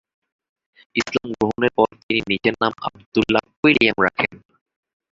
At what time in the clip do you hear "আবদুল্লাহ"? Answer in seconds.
2.87-3.43